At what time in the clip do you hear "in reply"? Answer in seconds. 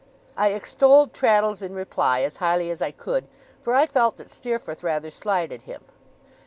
1.61-2.21